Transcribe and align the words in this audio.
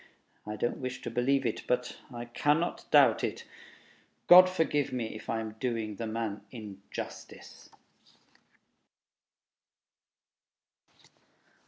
I 0.47 0.55
don't 0.55 0.77
wish 0.79 1.03
to 1.03 1.11
believe 1.11 1.45
it... 1.45 1.61
but 1.67 1.97
I 2.11 2.25
cannot 2.25 2.89
doubt 2.89 3.23
it. 3.23 3.43
God 4.25 4.49
forgive 4.49 4.91
me 4.91 5.13
if 5.13 5.29
I 5.29 5.39
am 5.39 5.51
doing 5.59 5.97
the 5.97 6.07
man 6.07 6.41
injustice! 6.49 7.69